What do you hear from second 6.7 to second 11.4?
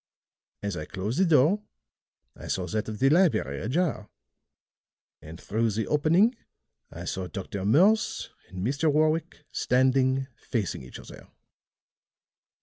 I saw Dr. Morse and Mr. Warwick standing facing each other.